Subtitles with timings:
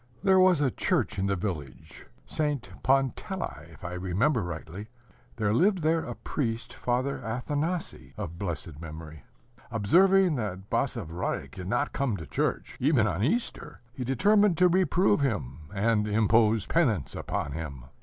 [0.23, 2.71] There was a church in the village, St.
[2.81, 4.87] Pantelei, if I remember rightly.
[5.35, 9.25] There lived there a priest, Father Athanasii of blessed memory.
[9.69, 15.21] Observing that Basavriuk did not come to church, even on Easter, he determined to reprove
[15.21, 17.85] him, and impose penance upon him.